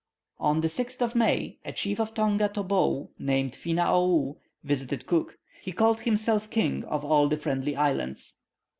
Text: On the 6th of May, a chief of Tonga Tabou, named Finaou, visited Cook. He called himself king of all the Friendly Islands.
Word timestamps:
On 0.39 0.61
the 0.61 0.67
6th 0.67 0.99
of 1.03 1.13
May, 1.13 1.59
a 1.63 1.71
chief 1.71 1.99
of 1.99 2.15
Tonga 2.15 2.49
Tabou, 2.49 3.09
named 3.19 3.51
Finaou, 3.51 4.35
visited 4.63 5.05
Cook. 5.05 5.37
He 5.61 5.73
called 5.73 5.99
himself 6.01 6.49
king 6.49 6.83
of 6.85 7.05
all 7.05 7.27
the 7.27 7.37
Friendly 7.37 7.75
Islands. 7.75 8.39